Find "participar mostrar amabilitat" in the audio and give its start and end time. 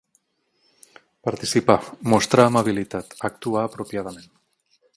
1.27-3.15